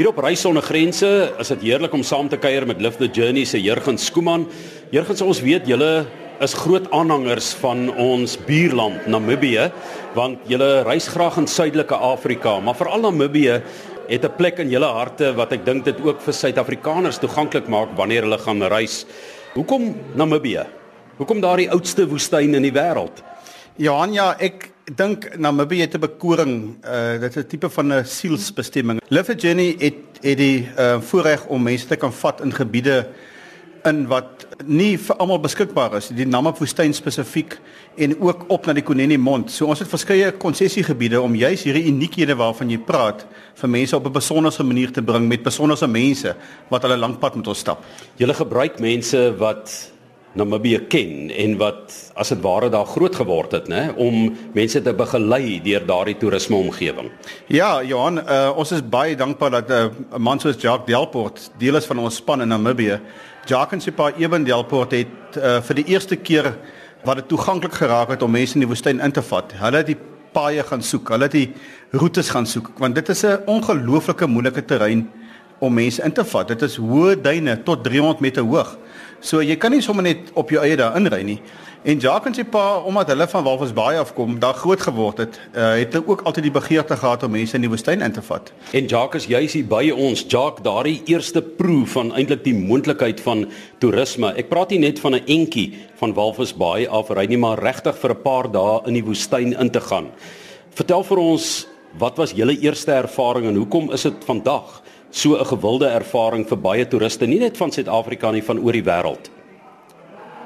Hier 0.00 0.08
op 0.08 0.22
Reis 0.24 0.40
sonder 0.40 0.64
grense 0.64 1.08
is 1.42 1.50
dit 1.52 1.64
heerlik 1.66 1.92
om 1.92 2.00
saam 2.00 2.28
te 2.32 2.38
kuier 2.40 2.64
met 2.64 2.78
Live 2.80 2.96
the 2.96 3.08
Journey 3.12 3.42
se 3.44 3.58
Jurgen 3.60 3.98
Skooman. 4.00 4.46
Jurgen, 4.94 5.18
ons 5.26 5.42
weet 5.44 5.66
julle 5.68 6.06
is 6.40 6.54
groot 6.56 6.86
aanhangers 6.96 7.50
van 7.60 7.90
ons 8.00 8.38
buurland 8.46 9.10
Namibië, 9.12 9.66
want 10.16 10.48
julle 10.48 10.70
reis 10.88 11.10
graag 11.12 11.36
in 11.42 11.50
Suidelike 11.52 11.98
Afrika, 12.00 12.54
maar 12.64 12.78
veral 12.80 13.04
Namibië 13.04 13.60
het 14.08 14.24
'n 14.24 14.36
plek 14.38 14.64
in 14.64 14.70
julle 14.72 14.88
harte 14.88 15.34
wat 15.36 15.52
ek 15.52 15.66
dink 15.66 15.84
dit 15.84 16.00
ook 16.00 16.22
vir 16.22 16.32
Suid-Afrikaners 16.32 17.20
toeganklik 17.20 17.68
maak 17.68 17.92
wanneer 17.94 18.22
hulle 18.22 18.38
gaan 18.38 18.62
reis. 18.62 19.04
Hoekom 19.52 19.94
Namibië? 20.14 20.64
Hoekom 21.18 21.40
daardie 21.40 21.70
oudste 21.70 22.08
woestyn 22.08 22.54
in 22.54 22.62
die 22.62 22.72
wêreld? 22.72 23.22
Johan, 23.76 24.14
ja, 24.14 24.34
ek 24.38 24.70
dink 24.96 25.36
Namibië 25.38 25.80
het 25.80 25.94
'n 25.94 26.00
bekoring. 26.00 26.84
Uh 26.84 27.20
dit 27.20 27.36
is 27.36 27.42
'n 27.42 27.46
tipe 27.46 27.70
van 27.70 27.92
'n 27.92 28.04
sielsbestemming. 28.04 29.00
Live 29.08 29.34
Journey 29.34 29.74
het 29.78 29.94
het 30.20 30.38
die 30.38 30.68
uh 30.78 31.00
voorreg 31.00 31.46
om 31.46 31.62
mense 31.62 31.86
te 31.86 31.96
kan 31.96 32.12
vat 32.12 32.40
in 32.40 32.52
gebiede 32.52 33.08
in 33.84 34.06
wat 34.06 34.46
nie 34.64 34.98
vir 34.98 35.16
almal 35.16 35.40
beskikbaar 35.40 35.96
is. 35.96 36.08
Die 36.08 36.26
Namib 36.26 36.58
woestyn 36.58 36.94
spesifiek 36.94 37.58
en 37.96 38.20
ook 38.20 38.44
op 38.48 38.66
na 38.66 38.72
die 38.72 38.82
Koneni 38.82 39.16
mond. 39.16 39.50
So 39.50 39.66
ons 39.66 39.78
het 39.78 39.88
verskeie 39.88 40.32
konsessiegebiede 40.32 41.20
om 41.20 41.34
juis 41.34 41.62
hierdie 41.62 41.86
uniekhede 41.88 42.36
waarvan 42.36 42.70
jy 42.70 42.78
praat 42.78 43.26
vir 43.54 43.68
mense 43.68 43.96
op 43.96 44.06
'n 44.06 44.12
besondere 44.12 44.64
manier 44.64 44.92
te 44.92 45.02
bring 45.02 45.28
met 45.28 45.42
besondere 45.42 45.86
mense 45.86 46.36
wat 46.68 46.82
hulle 46.82 46.96
lank 46.96 47.18
pad 47.20 47.36
met 47.36 47.46
ons 47.46 47.58
stap. 47.58 47.84
Jy 48.16 48.34
gebruik 48.34 48.80
mense 48.80 49.36
wat 49.38 49.92
Namibië 50.38 50.78
ken 50.86 51.30
en 51.34 51.56
wat 51.58 51.94
as 52.14 52.28
dit 52.30 52.42
ware 52.44 52.68
daar 52.70 52.86
groot 52.86 53.16
geword 53.18 53.52
het, 53.56 53.66
né, 53.68 53.88
om 53.98 54.28
mense 54.54 54.82
te 54.82 54.92
begelei 54.94 55.58
deur 55.64 55.82
daardie 55.86 56.14
toerisme 56.20 56.56
omgewing. 56.56 57.10
Ja, 57.50 57.82
Johan, 57.82 58.20
uh, 58.22 58.52
ons 58.54 58.70
is 58.76 58.84
baie 58.86 59.16
dankbaar 59.18 59.50
dat 59.50 59.70
eh, 59.70 59.84
'n 59.84 60.14
uh, 60.14 60.18
man 60.18 60.38
soos 60.38 60.56
Jacques 60.56 60.86
Delport 60.86 61.50
deel 61.58 61.76
is 61.76 61.86
van 61.86 61.98
ons 61.98 62.16
span 62.16 62.42
in 62.42 62.48
Namibië. 62.48 63.00
Jacques 63.46 63.72
en 63.72 63.80
sy 63.80 63.90
pa 63.90 64.12
Eben 64.16 64.44
Delport 64.44 64.92
het 64.92 65.36
uh, 65.36 65.60
vir 65.60 65.74
die 65.74 65.84
eerste 65.84 66.16
keer 66.16 66.54
wat 67.04 67.16
dit 67.16 67.28
toeganklik 67.28 67.72
geraak 67.72 68.10
het 68.10 68.22
om 68.22 68.30
mense 68.30 68.54
in 68.54 68.60
die 68.60 68.68
woestyn 68.68 69.00
in 69.00 69.12
te 69.12 69.22
vat. 69.22 69.52
Hulle 69.52 69.76
het 69.76 69.86
die 69.86 69.98
paaie 70.32 70.62
gaan 70.62 70.82
soek, 70.82 71.08
hulle 71.08 71.26
het 71.26 71.32
die 71.32 71.52
roetes 71.90 72.30
gaan 72.30 72.46
soek 72.46 72.70
want 72.78 72.94
dit 72.94 73.08
is 73.08 73.24
'n 73.24 73.42
ongelooflike 73.46 74.26
moeilike 74.26 74.64
terrein 74.64 75.10
om 75.58 75.74
mense 75.74 76.02
in 76.02 76.12
te 76.12 76.24
vat. 76.24 76.48
Dit 76.48 76.62
is 76.62 76.76
hoë 76.76 77.20
duine 77.20 77.62
tot 77.62 77.84
300 77.84 78.20
meter 78.20 78.42
hoog. 78.42 78.76
So 79.20 79.42
jy 79.44 79.56
kan 79.60 79.74
nie 79.74 79.82
sommer 79.84 80.02
net 80.02 80.30
op 80.34 80.48
jou 80.50 80.62
eie 80.64 80.76
daar 80.80 80.96
inry 80.96 81.20
nie. 81.22 81.40
En 81.80 81.96
Jacques 81.96 82.28
en 82.28 82.34
sy 82.36 82.44
pa, 82.44 82.82
omdat 82.84 83.08
hulle 83.08 83.24
van 83.28 83.44
Walvis 83.44 83.70
Baai 83.72 83.96
afkom, 83.96 84.34
daar 84.40 84.56
groot 84.56 84.80
geword 84.84 85.22
het, 85.22 85.38
uh, 85.54 85.70
het 85.78 85.94
hulle 85.96 86.12
ook 86.12 86.24
altyd 86.28 86.44
die 86.44 86.52
begeerte 86.52 86.96
gehad 86.96 87.24
om 87.24 87.32
mense 87.32 87.56
in 87.56 87.64
die 87.64 87.70
woestyn 87.72 88.04
in 88.04 88.12
te 88.12 88.20
vat. 88.24 88.50
En 88.76 88.88
Jacques 88.88 89.22
is 89.22 89.30
juis 89.32 89.56
hier 89.56 89.68
by 89.68 89.86
ons. 89.92 90.26
Jacques, 90.28 90.64
daardie 90.64 90.98
eerste 91.08 91.40
proe 91.40 91.86
van 91.88 92.12
eintlik 92.16 92.44
die 92.44 92.56
moontlikheid 92.56 93.20
van 93.24 93.46
toerisme. 93.80 94.34
Ek 94.40 94.52
praat 94.52 94.72
nie 94.72 94.82
net 94.84 95.00
van 95.00 95.14
'n 95.16 95.24
entjie 95.24 95.72
van 96.00 96.12
Walvis 96.12 96.52
Baai 96.52 96.86
af 96.88 97.08
ry 97.10 97.24
nie, 97.26 97.40
maar 97.40 97.58
regtig 97.58 97.96
vir 97.96 98.10
'n 98.10 98.22
paar 98.22 98.52
dae 98.52 98.80
in 98.86 98.94
die 98.94 99.04
woestyn 99.04 99.52
in 99.52 99.70
te 99.70 99.80
gaan. 99.80 100.12
Vertel 100.74 101.02
vir 101.04 101.18
ons, 101.18 101.66
wat 101.98 102.16
was 102.16 102.32
julle 102.32 102.60
eerste 102.60 102.92
ervaring 102.92 103.46
en 103.46 103.56
hoekom 103.56 103.92
is 103.92 104.02
dit 104.02 104.24
vandag 104.24 104.82
so 105.10 105.36
'n 105.36 105.44
gewilde 105.44 105.86
ervaring 105.86 106.46
vir 106.48 106.58
baie 106.58 106.86
toeriste, 106.86 107.26
nie 107.26 107.38
net 107.38 107.56
van 107.56 107.70
Suid-Afrika 107.70 108.30
nie, 108.30 108.42
van 108.42 108.58
oor 108.58 108.72
die 108.72 108.84
wêreld. 108.84 109.30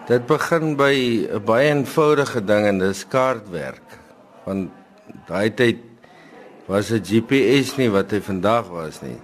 Dit 0.07 0.27
begin 0.27 0.77
by 0.77 0.95
'n 1.33 1.45
baie 1.45 1.69
eenvoudige 1.69 2.45
ding 2.45 2.67
en 2.67 2.79
dis 2.79 3.09
kaartwerk. 3.09 3.99
Want 4.45 4.71
daai 5.27 5.51
tyd 5.51 5.79
was 6.67 6.91
'n 6.91 7.03
GPS 7.03 7.77
nie 7.77 7.89
wat 7.91 8.11
hy 8.11 8.21
vandag 8.21 8.69
was 8.69 9.03
nie. 9.03 9.17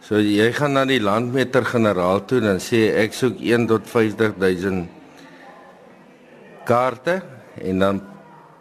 So 0.00 0.18
jy 0.18 0.52
gaan 0.52 0.72
na 0.72 0.84
die 0.84 1.00
landmeter 1.00 1.64
generaal 1.64 2.24
toe 2.24 2.40
en 2.40 2.58
sê 2.58 2.96
ek 2.96 3.12
soek 3.12 3.36
1 3.40 3.66
tot 3.66 3.86
50000 3.86 4.88
kaarte 6.64 7.22
en 7.60 7.78
dan 7.78 8.02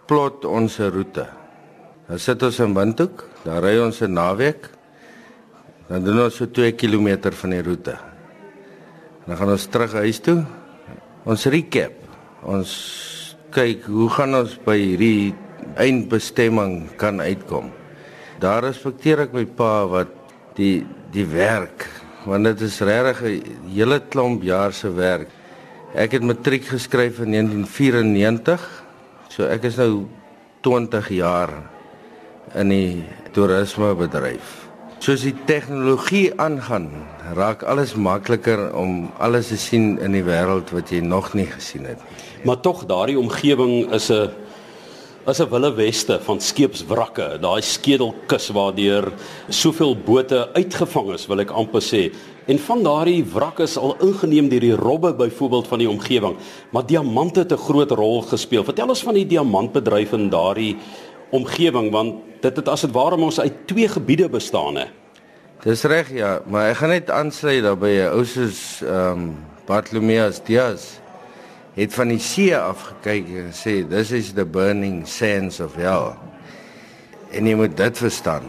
plot 0.05 0.45
ons 0.45 0.79
roete. 0.79 1.27
Dan 2.07 2.19
sit 2.19 2.43
ons 2.43 2.59
in 2.59 2.73
Windhoek, 2.73 3.23
dan 3.43 3.63
ry 3.63 3.77
ons 3.77 4.01
'n 4.01 4.13
naweek 4.13 4.78
Dan 5.89 6.05
doen 6.05 6.21
ons 6.27 6.35
so 6.37 6.45
2 6.45 6.75
km 6.77 7.31
van 7.33 7.55
die 7.55 7.63
roete. 7.65 7.95
Dan 9.25 9.37
gaan 9.37 9.53
ons 9.55 9.67
terug 9.73 9.93
huis 10.03 10.19
toe. 10.21 10.43
Ons 11.25 11.45
recap. 11.49 11.95
Ons 12.45 12.73
kyk 13.53 13.87
hoe 13.89 14.09
gaan 14.13 14.37
ons 14.37 14.53
by 14.65 14.77
hierdie 14.77 15.33
eindbestemming 15.81 16.91
kan 17.01 17.19
uitkom. 17.21 17.71
Daar 18.39 18.63
respekteer 18.63 19.25
ek 19.25 19.33
my 19.35 19.45
pa 19.49 19.83
wat 19.89 20.13
die 20.59 20.85
die 21.09 21.25
werk 21.25 21.87
want 22.27 22.45
dit 22.45 22.61
is 22.61 22.77
regtig 22.85 23.21
'n 23.23 23.73
hele 23.73 23.99
klomp 23.99 24.43
jaar 24.43 24.73
se 24.73 24.89
werk. 24.93 25.29
Ek 25.95 26.11
het 26.11 26.23
matriek 26.23 26.65
geskryf 26.65 27.19
in 27.19 27.31
1994. 27.31 28.61
So 29.29 29.43
ek 29.43 29.63
is 29.63 29.77
nou 29.77 30.05
20 30.61 31.09
jaar 31.09 31.49
in 32.53 32.69
die 32.69 33.03
toerismebedryf. 33.31 34.68
Soos 34.99 35.21
die 35.23 35.35
tegnologie 35.47 36.33
aangaan, 36.43 36.89
raak 37.37 37.61
alles 37.63 37.93
makliker 37.95 38.65
om 38.75 39.05
alles 39.23 39.47
te 39.47 39.55
sien 39.55 39.93
in 40.03 40.11
die 40.11 40.25
wêreld 40.27 40.73
wat 40.75 40.91
jy 40.91 40.99
nog 40.99 41.29
nie 41.39 41.45
gesien 41.47 41.85
het 41.87 42.01
nie. 42.03 42.17
Maar 42.43 42.59
tog 42.59 42.81
daardie 42.89 43.15
omgewing 43.19 43.93
is 43.95 44.09
'n 44.11 44.27
is 45.27 45.39
'n 45.39 45.49
wille 45.49 45.71
weste 45.75 46.19
van 46.19 46.41
skeepswrakke, 46.41 47.39
daai 47.39 47.61
skedelkus 47.61 48.49
waardeur 48.49 49.11
soveel 49.49 49.95
bote 49.95 50.49
uitgevang 50.53 51.13
is, 51.13 51.27
wil 51.27 51.39
ek 51.39 51.51
amper 51.51 51.81
sê. 51.81 52.11
En 52.47 52.59
van 52.59 52.83
daardie 52.83 53.23
wrakke 53.23 53.63
is 53.63 53.77
al 53.77 53.95
ingeneem 54.01 54.49
deur 54.49 54.59
die 54.59 54.75
robbe 54.75 55.13
byvoorbeeld 55.13 55.67
van 55.67 55.79
die 55.79 55.89
omgewing, 55.89 56.35
maar 56.71 56.85
diamante 56.85 57.39
het 57.39 57.51
'n 57.51 57.57
groot 57.57 57.91
rol 57.91 58.21
gespeel. 58.21 58.63
Vertel 58.63 58.89
ons 58.89 59.03
van 59.03 59.13
die 59.13 59.25
diamantbedryf 59.25 60.11
in 60.11 60.29
daardie 60.29 60.77
omgewing 61.35 61.91
want 61.91 62.23
dit 62.41 62.55
het 62.55 62.71
as 62.71 62.85
dit 62.87 62.95
ware 62.95 63.19
ons 63.19 63.39
uit 63.39 63.67
twee 63.67 63.87
gebiede 63.87 64.29
bestaan 64.29 64.75
hè. 64.75 64.87
Dis 65.63 65.83
reg 65.83 66.11
ja, 66.15 66.39
maar 66.47 66.69
ek 66.71 66.79
gaan 66.79 66.93
net 66.95 67.11
aansluit 67.11 67.63
daarbey 67.65 68.07
ou 68.07 68.23
soos 68.25 68.81
ehm 68.85 69.29
um, 69.29 69.29
Bartolomeus 69.69 70.39
Diaz 70.47 70.95
het 71.75 71.93
van 71.93 72.09
die 72.09 72.21
see 72.23 72.55
af 72.57 72.87
gekyk 72.87 73.27
en 73.43 73.51
sê 73.53 73.83
this 73.85 74.09
is 74.15 74.31
the 74.33 74.45
burning 74.45 75.03
sands 75.07 75.59
of 75.61 75.75
hell. 75.77 76.15
En 77.29 77.45
jy 77.45 77.53
moet 77.59 77.77
dit 77.77 78.01
verstaan 78.01 78.47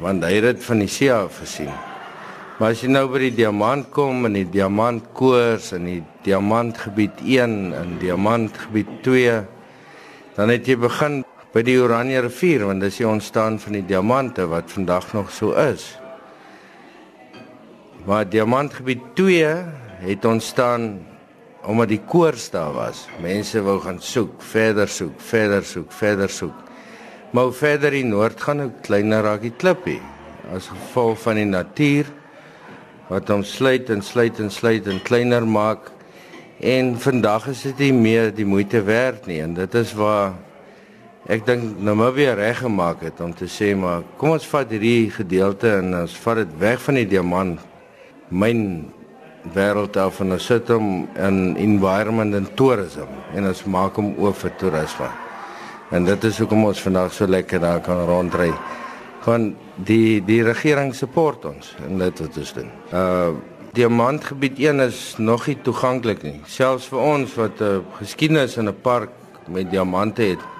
want 0.00 0.24
hy 0.24 0.38
het 0.38 0.48
dit 0.52 0.64
van 0.64 0.80
die 0.84 0.90
see 0.92 1.12
af 1.12 1.38
gesien. 1.42 1.72
Maar 2.56 2.72
as 2.72 2.80
jy 2.80 2.88
nou 2.88 3.04
by 3.12 3.20
die 3.26 3.34
diamant 3.42 3.90
kom 3.92 4.24
en 4.24 4.36
die 4.38 4.46
diamantkoers 4.48 5.74
en 5.76 5.90
die 5.90 6.00
diamantgebied 6.24 7.20
1 7.20 7.56
en 7.76 7.96
diamantgebied 8.00 8.94
2 9.04 9.34
dan 10.38 10.52
het 10.52 10.68
jy 10.68 10.78
begin 10.80 11.24
by 11.56 11.62
die 11.64 11.78
Oranje 11.80 12.20
rivier 12.20 12.66
want 12.68 12.82
dis 12.84 12.98
die 13.00 13.06
ontstaan 13.08 13.54
van 13.62 13.78
die 13.78 13.86
diamante 13.88 14.44
wat 14.50 14.68
vandag 14.68 15.06
nog 15.14 15.30
so 15.32 15.54
is. 15.56 15.94
Maar 18.04 18.28
diamantgebied 18.28 19.00
2 19.16 19.46
het 20.04 20.24
ontstaan 20.28 21.00
omdat 21.64 21.88
die 21.88 22.02
koors 22.04 22.50
daar 22.52 22.74
was. 22.76 23.06
Mense 23.24 23.62
wou 23.64 23.78
gaan 23.80 23.96
soek, 24.04 24.36
verder 24.44 24.88
soek, 24.88 25.16
verder 25.16 25.64
soek, 25.64 25.92
verder 25.92 26.30
soek. 26.30 26.54
Maar 27.32 27.52
verder 27.52 27.96
in 27.96 28.12
noord 28.12 28.40
gaan, 28.40 28.60
hoe 28.60 28.72
kleiner 28.84 29.24
raak 29.24 29.40
die 29.42 29.54
klippie. 29.56 30.00
As 30.52 30.68
gevolg 30.68 31.18
van 31.24 31.40
die 31.40 31.48
natuur 31.48 32.12
wat 33.08 33.32
hom 33.32 33.42
sluit 33.42 33.88
en 33.90 34.04
sluit 34.04 34.38
en 34.44 34.52
sluit 34.52 34.86
en 34.86 35.00
kleiner 35.02 35.48
maak. 35.48 35.88
En 36.60 36.98
vandag 37.00 37.48
is 37.48 37.64
dit 37.70 37.88
nie 37.88 37.94
meer 37.96 38.34
die 38.34 38.46
moeite 38.46 38.84
werd 38.84 39.24
nie 39.26 39.40
en 39.40 39.56
dit 39.56 39.74
is 39.74 39.96
waar 39.96 40.36
Ek 41.26 41.42
dink 41.42 41.80
Namibia 41.82 42.36
reg 42.38 42.60
gemaak 42.62 43.00
het 43.02 43.18
om 43.20 43.32
te 43.34 43.48
sê 43.50 43.72
maar 43.74 44.04
kom 44.14 44.36
ons 44.36 44.44
vat 44.46 44.70
hierdie 44.70 45.08
gedeelte 45.10 45.72
en 45.80 45.96
ons 46.04 46.14
vat 46.22 46.38
dit 46.38 46.52
weg 46.60 46.78
van 46.84 47.00
die 47.00 47.08
diamant 47.10 47.64
myn 48.30 48.60
wêreld 49.56 49.98
af 49.98 50.20
en 50.22 50.36
ons 50.36 50.46
sit 50.52 50.70
hom 50.70 51.08
in 51.18 51.40
environment 51.64 52.38
en 52.38 52.46
tourism 52.54 53.10
en 53.34 53.50
ons 53.50 53.64
maak 53.74 53.98
hom 53.98 54.14
oop 54.22 54.38
vir 54.44 54.54
toerisme. 54.62 55.10
En 55.90 56.06
dit 56.06 56.30
is 56.30 56.38
hoekom 56.38 56.68
ons 56.70 56.86
vandag 56.86 57.10
so 57.18 57.26
lekker 57.26 57.62
daar 57.62 57.82
kan 57.82 58.06
rondry. 58.06 58.52
Want 59.26 59.58
die 59.82 60.22
die 60.22 60.44
regering 60.46 60.94
support 60.94 61.50
ons 61.50 61.74
en 61.90 61.98
dit 62.06 62.26
wat 62.26 62.42
ons 62.42 62.58
doen. 62.62 62.74
Uh 62.94 63.30
diamantgebied 63.76 64.60
1 64.62 64.80
is 64.80 64.98
nog 65.18 65.50
nie 65.50 65.58
toeganklik 65.60 66.22
nie. 66.22 66.38
Selfs 66.48 66.86
vir 66.88 67.02
ons 67.02 67.34
wat 67.34 67.58
'n 67.60 67.64
uh, 67.64 67.80
geskiedenis 67.98 68.56
in 68.56 68.70
'n 68.70 68.80
park 68.82 69.10
met 69.50 69.70
diamante 69.70 70.22
het 70.22 70.54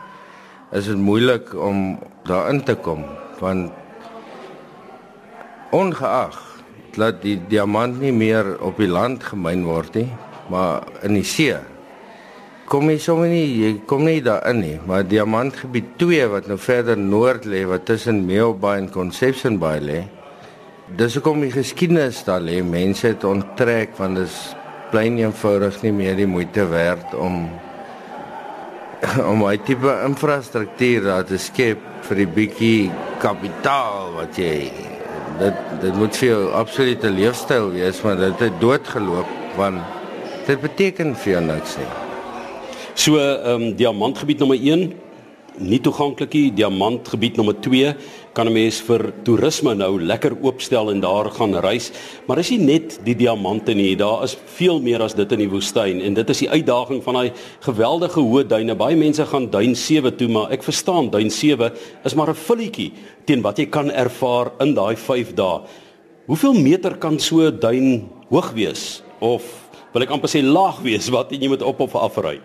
is 0.72 0.88
dit 0.90 0.98
moeilik 0.98 1.54
om 1.54 1.98
daarin 2.26 2.62
te 2.64 2.74
kom 2.74 3.04
want 3.38 3.72
ongeag 5.76 6.40
dat 6.96 7.22
die 7.22 7.36
diamant 7.48 8.00
nie 8.00 8.12
meer 8.12 8.56
op 8.64 8.80
die 8.80 8.90
land 8.90 9.24
gemyn 9.24 9.64
word 9.68 9.94
nie 10.00 10.10
maar 10.50 10.86
in 11.06 11.18
die 11.18 11.26
see 11.26 11.56
kom 12.66 12.90
jy 12.90 12.98
sommer 13.02 13.30
nie 13.30 13.46
jy 13.60 13.72
kom 13.86 14.06
nie 14.08 14.20
daarin 14.24 14.62
nie 14.64 14.76
maar 14.88 15.06
diamantgebied 15.06 15.96
2 16.02 16.28
wat 16.34 16.50
nou 16.50 16.58
verder 16.58 16.98
noord 16.98 17.46
lê 17.46 17.66
wat 17.68 17.86
tussen 17.86 18.24
Meobay 18.26 18.78
en 18.82 18.92
Conception 18.92 19.60
Bay 19.62 19.80
lê 19.80 20.02
dis 20.94 21.16
hoekom 21.18 21.40
die 21.42 21.50
geskiedenis 21.50 22.22
daar 22.26 22.44
lê. 22.46 22.60
Mense 22.62 23.08
het 23.10 23.24
onttrek 23.26 23.96
want 23.98 24.20
dis 24.20 24.34
plain 24.92 25.18
eenvoudig 25.18 25.80
nie 25.82 25.92
meer 25.92 26.14
die 26.18 26.28
moeite 26.30 26.66
werd 26.70 27.14
om 27.18 27.48
om 29.30 29.44
'n 29.46 29.62
tipe 29.64 29.92
infrastruktuur 30.06 31.02
daar 31.02 31.24
te 31.24 31.38
skep 31.38 31.78
vir 32.08 32.16
die 32.16 32.26
bietjie 32.26 32.90
kapitaal 33.18 34.12
wat 34.16 34.38
jy 34.38 34.70
dit 35.38 35.56
dit 35.80 35.94
moet 35.94 36.16
vir 36.16 36.28
jou 36.28 36.42
absolute 36.56 37.10
leefstyl 37.10 37.70
wees, 37.74 38.02
maar 38.02 38.16
dit 38.16 38.38
het 38.38 38.60
doodgeloop 38.60 39.28
want 39.56 39.82
dit 40.46 40.60
beteken 40.60 41.14
vir 41.16 41.32
jou 41.32 41.42
niks 41.44 41.76
nie. 41.76 41.90
So 42.94 43.18
ehm 43.18 43.62
um, 43.62 43.74
diamantgebied 43.76 44.38
nommer 44.38 44.56
1 44.56 44.92
nie 45.58 45.78
toeganklik 45.80 46.34
nie. 46.34 46.50
Diamantgebied 46.56 47.36
nommer 47.36 47.54
2 47.60 47.94
kan 48.34 48.46
'n 48.46 48.52
mens 48.52 48.80
vir 48.80 49.12
toerisme 49.24 49.74
nou 49.74 50.00
lekker 50.00 50.36
oopstel 50.42 50.90
en 50.90 51.00
daar 51.00 51.30
gaan 51.30 51.54
reis, 51.54 51.90
maar 52.26 52.38
is 52.38 52.50
nie 52.50 52.58
net 52.58 52.98
die 53.04 53.14
diamante 53.14 53.74
nie. 53.74 53.96
Daar 53.96 54.22
is 54.24 54.36
veel 54.56 54.80
meer 54.80 55.02
as 55.02 55.14
dit 55.14 55.32
in 55.32 55.38
die 55.38 55.48
woestyn 55.48 56.00
en 56.00 56.14
dit 56.14 56.30
is 56.30 56.38
die 56.38 56.50
uitdaging 56.50 57.02
van 57.02 57.14
daai 57.14 57.32
geweldige 57.60 58.20
hoë 58.20 58.46
duine. 58.46 58.74
Baie 58.74 58.96
mense 58.96 59.26
gaan 59.26 59.50
duin 59.50 59.74
7 59.74 60.16
toe, 60.16 60.28
maar 60.28 60.52
ek 60.52 60.62
verstaan 60.62 61.10
duin 61.10 61.30
7 61.30 61.72
is 62.04 62.14
maar 62.14 62.28
'n 62.28 62.34
filletjie 62.34 62.92
teen 63.24 63.42
wat 63.42 63.58
jy 63.58 63.66
kan 63.66 63.90
ervaar 63.90 64.52
in 64.60 64.74
daai 64.74 64.96
5 64.96 65.34
dae. 65.34 65.60
Hoeveel 66.26 66.54
meter 66.54 66.96
kan 66.98 67.18
so 67.18 67.40
'n 67.40 67.58
duin 67.60 68.08
hoog 68.30 68.52
wees 68.52 69.02
of 69.20 69.42
wil 69.92 70.02
ek 70.02 70.10
amper 70.10 70.28
sê 70.28 70.42
laag 70.42 70.82
wees 70.82 71.08
wat 71.08 71.30
jy 71.30 71.48
moet 71.48 71.62
op 71.62 71.80
of 71.80 71.94
afry? 71.94 72.40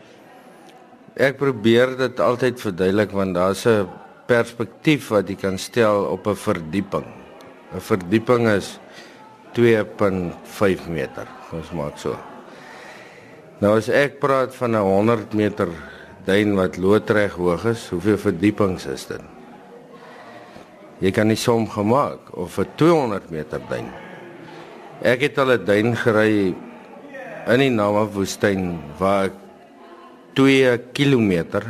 Ek 1.19 1.35
probeer 1.35 1.97
dit 1.99 2.19
altyd 2.23 2.61
verduidelik 2.61 3.11
want 3.11 3.35
daar's 3.35 3.65
'n 3.67 3.87
perspektief 4.27 5.09
wat 5.09 5.27
jy 5.27 5.35
kan 5.35 5.57
stel 5.57 6.05
op 6.07 6.27
'n 6.27 6.35
verdieping. 6.35 7.05
'n 7.73 7.79
Verdieping 7.79 8.47
is 8.47 8.79
2.5 9.53 10.87
meter, 10.87 11.27
ons 11.51 11.71
maak 11.71 11.97
so. 11.97 12.15
Nou 13.59 13.77
as 13.77 13.89
ek 13.89 14.19
praat 14.19 14.55
van 14.55 14.75
'n 14.75 14.81
100 14.81 15.33
meter 15.33 15.67
duin 16.25 16.55
wat 16.55 16.77
loodreg 16.77 17.33
hoog 17.33 17.65
is, 17.65 17.89
hoeveel 17.89 18.17
verdiepings 18.17 18.85
is 18.85 19.05
dit? 19.05 19.21
Jy 20.99 21.11
kan 21.11 21.27
nie 21.27 21.35
som 21.35 21.67
gemaak 21.67 22.19
of 22.37 22.57
'n 22.57 22.67
200 22.75 23.29
meter 23.29 23.59
duin. 23.69 23.91
Ek 25.01 25.21
het 25.21 25.37
al 25.37 25.51
'n 25.51 25.65
duin 25.65 25.95
gery 25.95 26.55
in 27.47 27.59
die 27.59 27.69
Namib-woestyn 27.69 28.79
waar 28.97 29.25
ek 29.25 29.40
2 30.33 30.77
km 30.93 31.61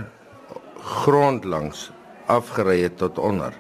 grond 0.82 1.46
langs 1.46 1.90
afgery 2.26 2.82
het 2.82 2.98
tot 2.98 3.20
onder. 3.20 3.54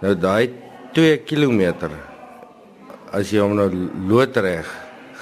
Nou 0.00 0.14
daai 0.14 0.52
2 0.96 1.24
km 1.28 1.90
as 3.12 3.32
jy 3.32 3.40
hom 3.40 3.56
nou 3.56 3.68
loodreg 4.08 4.68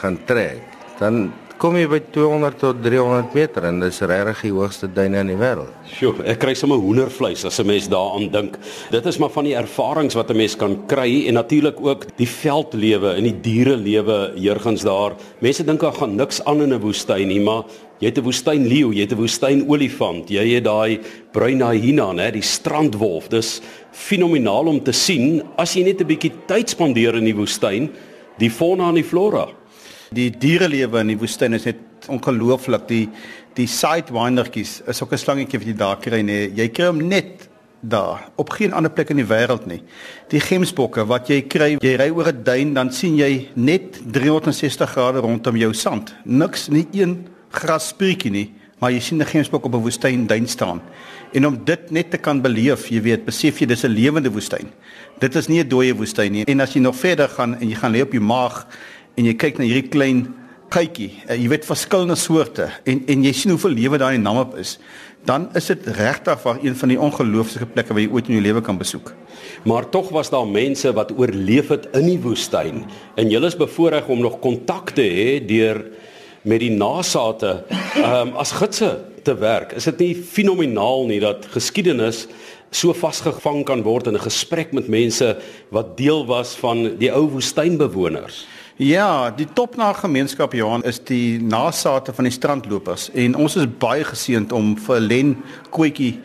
gaan 0.01 0.19
trek, 0.27 0.63
dan 0.99 1.29
kom 1.65 1.77
jy 1.79 1.87
by 1.89 2.01
200 2.13 2.59
tot 2.61 2.81
300 2.83 3.35
meter 3.37 3.65
en 3.69 3.79
dis 3.81 4.01
regtig 4.05 4.41
die 4.49 4.53
hoogste 4.53 4.89
duine 4.91 5.23
in 5.23 5.31
die 5.31 5.39
wêreld. 5.39 5.71
Sjoe, 5.89 6.13
ek 6.29 6.41
kry 6.43 6.53
sommer 6.59 6.81
hoendervleis 6.83 7.45
as 7.47 7.61
'n 7.61 7.67
mens 7.67 7.89
daaraan 7.89 8.29
dink. 8.31 8.59
Dit 8.91 9.07
is 9.07 9.19
maar 9.19 9.31
van 9.31 9.45
die 9.45 9.55
ervarings 9.55 10.15
wat 10.15 10.31
'n 10.31 10.37
mens 10.37 10.57
kan 10.57 10.87
kry 10.87 11.27
en 11.29 11.35
natuurlik 11.35 11.81
ook 11.81 12.17
die 12.17 12.29
veldlewe 12.29 13.15
en 13.17 13.23
die 13.23 13.41
dierelewe 13.41 14.33
jurgens 14.37 14.83
daar. 14.83 15.15
Mense 15.41 15.65
dink 15.65 15.81
daar 15.81 15.95
gaan 15.95 16.17
niks 16.17 16.45
aan 16.45 16.63
in 16.63 16.75
'n 16.75 16.81
woestyn 16.81 17.29
nie, 17.29 17.41
maar 17.41 17.63
jy 18.01 18.11
het 18.11 18.19
'n 18.19 18.25
woestyn 18.25 18.67
leeu, 18.67 18.93
jy 18.93 19.01
het 19.01 19.13
'n 19.13 19.17
woestyn 19.17 19.69
olifant, 19.69 20.29
jy 20.29 20.55
het 20.55 20.65
daai 20.65 21.01
bruin 21.33 21.63
hyena, 21.63 22.13
né, 22.13 22.31
die 22.31 22.43
strandwolf. 22.43 23.29
Dis 23.29 23.61
fenomenaal 23.93 24.67
om 24.67 24.83
te 24.83 24.93
sien 24.93 25.43
as 25.57 25.75
jy 25.75 25.85
net 25.85 26.01
'n 26.01 26.07
bietjie 26.07 26.33
tyd 26.47 26.69
spandeer 26.71 27.15
in 27.17 27.25
die 27.25 27.35
woestyn, 27.35 27.91
die 28.39 28.51
fauna 28.51 28.89
en 28.89 28.95
die 28.95 29.05
flora. 29.05 29.49
Die 30.13 30.31
dierelewe 30.31 31.01
in 31.01 31.09
die 31.09 31.19
woestyn 31.19 31.55
is 31.55 31.65
net 31.65 31.77
ongelooflik. 32.09 32.89
Die 32.89 33.09
die 33.55 33.67
sidewindertjies 33.67 34.83
is 34.87 35.03
ook 35.03 35.13
'n 35.13 35.19
slangetjie 35.19 35.59
wat 35.59 35.69
jy 35.69 35.77
daar 35.77 35.97
kry 35.97 36.23
nee. 36.23 36.51
Jy 36.55 36.69
kry 36.69 36.87
hom 36.87 37.09
net 37.09 37.49
daar 37.81 38.29
op 38.35 38.51
geen 38.51 38.73
ander 38.73 38.91
plek 38.91 39.11
in 39.11 39.17
die 39.17 39.29
wêreld 39.29 39.67
nie. 39.67 39.83
Die 40.29 40.41
gemsbokke 40.41 41.07
wat 41.07 41.29
jy 41.29 41.43
kry, 41.43 41.77
jy 41.81 41.97
ry 41.97 42.11
oor 42.11 42.29
'n 42.29 42.43
duin 42.45 42.75
dan 42.75 42.93
sien 42.93 43.17
jy 43.17 43.49
net 43.55 44.01
360 44.13 44.91
grade 44.91 45.19
rondom 45.19 45.57
jou 45.57 45.73
sand. 45.73 46.15
Niks 46.25 46.69
nie 46.69 46.87
een 46.93 47.27
grasspruitjie 47.55 48.31
nie, 48.31 48.47
maar 48.81 48.93
jy 48.93 49.01
sien 49.01 49.19
'n 49.19 49.27
gemsbok 49.27 49.65
op 49.65 49.75
'n 49.75 49.83
woestyn 49.83 50.27
duin 50.27 50.47
staan. 50.49 50.83
En 51.33 51.47
om 51.47 51.65
dit 51.65 51.91
net 51.91 52.11
te 52.11 52.19
kan 52.19 52.41
beleef, 52.41 52.89
jy 52.89 53.01
weet, 53.01 53.25
besef 53.25 53.59
jy 53.59 53.67
dis 53.67 53.85
'n 53.85 53.91
lewende 53.91 54.31
woestyn. 54.31 54.69
Dit 55.19 55.35
is 55.35 55.49
nie 55.49 55.61
'n 55.61 55.69
dooie 55.69 55.95
woestyn 55.95 56.33
nie. 56.33 56.45
En 56.45 56.61
as 56.61 56.75
jy 56.75 56.81
nog 56.81 56.97
verder 56.97 57.29
gaan 57.29 57.59
en 57.61 57.69
jy 57.69 57.75
gaan 57.75 57.93
lê 57.93 58.03
op 58.03 58.13
jou 58.13 58.23
maag 58.23 58.67
en 59.17 59.25
jy 59.25 59.35
kyk 59.35 59.59
na 59.59 59.65
hierdie 59.65 59.89
klein 59.89 60.35
kykie, 60.69 61.13
uh, 61.29 61.37
jy 61.37 61.49
weet 61.49 61.65
verskillende 61.65 62.17
soorte 62.17 62.69
en 62.85 63.03
en 63.07 63.25
jy 63.25 63.33
sien 63.33 63.51
hoeveel 63.51 63.71
lewe 63.71 63.99
daar 63.99 64.15
in 64.15 64.23
Namib 64.23 64.57
is, 64.59 64.79
dan 65.25 65.49
is 65.57 65.67
dit 65.67 65.87
regtig 65.97 66.43
waar 66.43 66.59
een 66.63 66.77
van 66.77 66.89
die 66.89 67.01
ongelooflike 67.01 67.67
plekke 67.73 67.95
wat 67.95 68.03
jy 68.03 68.11
ooit 68.13 68.29
in 68.29 68.35
jou 68.35 68.45
lewe 68.45 68.61
kan 68.61 68.79
besoek. 68.79 69.13
Maar 69.65 69.89
tog 69.91 70.11
was 70.13 70.31
daar 70.31 70.47
mense 70.47 70.93
wat 70.93 71.13
oorleef 71.17 71.69
het 71.73 71.89
in 71.95 72.07
die 72.07 72.19
woestyn 72.21 72.85
en 73.17 73.31
jy 73.31 73.41
is 73.47 73.57
bevoorreg 73.57 74.09
om 74.09 74.21
nog 74.21 74.41
kontak 74.41 74.91
te 74.97 75.03
hê 75.03 75.39
deur 75.47 75.85
met 76.45 76.61
die 76.61 76.73
nasate 76.73 77.63
um, 77.97 78.35
as 78.41 78.53
gidse 78.53 78.91
te 79.25 79.35
werk. 79.41 79.73
Is 79.79 79.89
dit 79.89 80.03
nie 80.03 80.15
fenomenaal 80.17 81.07
nie 81.09 81.21
dat 81.23 81.47
geskiedenis 81.55 82.27
so 82.75 82.93
vasgevang 82.97 83.63
kan 83.65 83.85
word 83.87 84.11
in 84.11 84.17
'n 84.17 84.27
gesprek 84.29 84.73
met 84.73 84.89
mense 84.89 85.37
wat 85.71 85.97
deel 85.97 86.27
was 86.27 86.55
van 86.55 86.97
die 86.99 87.13
ou 87.13 87.31
woestynbewoners? 87.31 88.47
Ja, 88.77 89.31
die 89.31 89.47
topnaag 89.47 90.01
gemeenskap 90.01 90.53
Johan 90.53 90.83
is 90.83 90.99
die 90.99 91.39
nasate 91.39 92.13
van 92.13 92.25
die 92.25 92.33
strandlopers 92.33 93.11
en 93.15 93.37
ons 93.39 93.57
is 93.57 93.69
baie 93.79 94.05
geseënd 94.05 94.53
om 94.53 94.77
vir 94.77 95.01
Len 95.01 95.37
Koetjie 95.71 96.19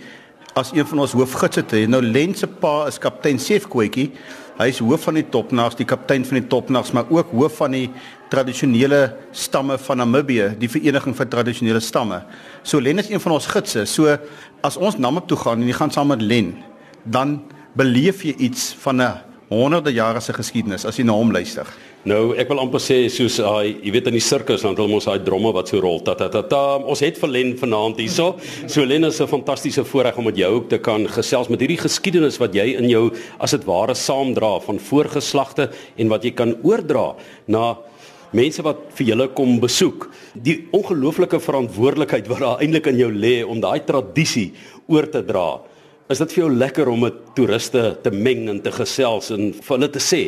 as 0.57 0.71
een 0.73 0.87
van 0.87 0.99
ons 0.99 1.13
hoofgidse 1.13 1.65
te 1.65 1.75
hê. 1.75 1.87
Nou 1.87 2.01
Len 2.01 2.33
se 2.35 2.47
pa 2.47 2.87
is 2.87 2.97
kaptein 2.97 3.39
Sef 3.39 3.67
Koetjie. 3.67 4.11
Hy 4.57 4.67
is 4.67 4.81
hoof 4.83 5.05
van 5.07 5.13
die 5.13 5.27
topnaags, 5.29 5.77
die 5.79 5.87
kaptein 5.87 6.25
van 6.25 6.41
die 6.41 6.47
topnaags, 6.47 6.91
maar 6.91 7.05
ook 7.09 7.29
hoof 7.31 7.61
van 7.61 7.71
die 7.71 7.85
tradisionele 8.29 9.15
stamme 9.31 9.77
van 9.77 9.97
Namibië, 9.97 10.53
die 10.59 10.69
vereniging 10.69 11.15
vir 11.17 11.29
tradisionele 11.29 11.81
stamme. 11.81 12.21
So 12.63 12.79
Len 12.79 13.01
is 13.01 13.09
een 13.09 13.21
van 13.21 13.37
ons 13.37 13.49
gidse. 13.49 13.85
So 13.89 14.17
as 14.61 14.77
ons 14.77 14.99
Namib 15.01 15.27
toe 15.27 15.37
gaan 15.37 15.61
en 15.61 15.67
jy 15.67 15.77
gaan 15.77 15.91
saam 15.91 16.13
met 16.13 16.21
Len, 16.21 16.53
dan 17.03 17.39
beleef 17.77 18.23
jy 18.23 18.35
iets 18.37 18.73
van 18.83 19.01
'n 19.01 19.29
honderde 19.49 19.91
jare 19.93 20.21
se 20.21 20.33
geskiedenis 20.33 20.85
as 20.85 20.97
jy 20.97 21.03
na 21.03 21.13
hom 21.13 21.31
luister. 21.31 21.65
Nou, 22.05 22.35
ek 22.37 22.47
wil 22.47 22.59
amper 22.59 22.79
sê 22.79 23.09
soos 23.09 23.37
hy, 23.37 23.75
jy 23.83 23.91
weet 23.91 24.07
in 24.07 24.13
die 24.13 24.23
sirkus 24.23 24.61
dan 24.61 24.71
het 24.71 24.79
ons 24.79 25.05
daai 25.05 25.19
dromme 25.25 25.51
wat 25.51 25.67
so 25.67 25.81
rol. 25.81 25.99
Ta 25.99 26.13
ta 26.15 26.29
ta. 26.29 26.41
ta. 26.41 26.77
Ons 26.77 26.99
het 26.99 27.17
vir 27.17 27.29
Len 27.29 27.57
vanaand 27.57 27.97
hierso. 27.97 28.37
So 28.67 28.85
Len 28.85 29.03
is 29.03 29.19
'n 29.19 29.27
fantastiese 29.27 29.83
voorreg 29.83 30.17
om 30.17 30.25
met 30.25 30.37
jou 30.37 30.53
ook 30.53 30.69
te 30.69 30.77
kan 30.77 31.07
gesels 31.07 31.49
met 31.49 31.59
hierdie 31.59 31.77
geskiedenis 31.77 32.37
wat 32.39 32.53
jy 32.53 32.77
in 32.77 32.89
jou 32.89 33.11
as 33.39 33.51
dit 33.51 33.65
ware 33.65 33.95
saamdra 33.95 34.59
van 34.59 34.79
voorgeslagte 34.79 35.69
en 35.97 36.07
wat 36.07 36.23
jy 36.23 36.31
kan 36.31 36.55
oordra 36.63 37.15
na 37.47 37.77
mense 38.35 38.63
wat 38.65 38.81
vir 38.97 39.11
julle 39.11 39.27
kom 39.35 39.57
besoek. 39.61 40.07
Die 40.33 40.67
ongelooflike 40.75 41.39
verantwoordelikheid 41.41 42.29
wat 42.29 42.43
daar 42.43 42.63
eintlik 42.63 42.89
in 42.91 42.99
jou 43.01 43.09
lê 43.13 43.39
om 43.43 43.61
daai 43.63 43.81
tradisie 43.87 44.51
oor 44.87 45.09
te 45.09 45.23
dra. 45.25 45.61
Is 46.09 46.21
dit 46.23 46.31
vir 46.33 46.41
jou 46.41 46.49
lekker 46.49 46.89
om 46.89 47.03
met 47.05 47.17
toeriste 47.37 47.83
te 48.03 48.09
meng 48.09 48.47
en 48.49 48.61
te 48.65 48.71
gesels 48.73 49.29
en 49.35 49.51
vir 49.53 49.75
hulle 49.75 49.89
te 49.93 50.01
sê, 50.01 50.21